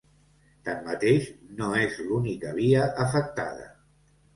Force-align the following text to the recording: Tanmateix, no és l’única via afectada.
Tanmateix, 0.69 1.29
no 1.61 1.69
és 1.85 2.03
l’única 2.09 2.59
via 2.65 2.91
afectada. 3.09 3.75